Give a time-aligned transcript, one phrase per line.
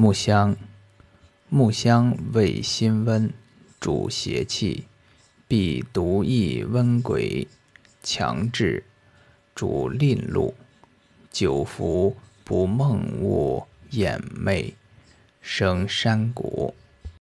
[0.00, 0.56] 木香，
[1.48, 3.34] 木香味辛温，
[3.80, 4.84] 主邪气，
[5.48, 7.48] 必毒疫，温鬼，
[8.00, 8.84] 强志，
[9.56, 10.54] 主吝路，
[11.32, 14.74] 久服不梦寤魇寐，
[15.42, 16.76] 生山谷。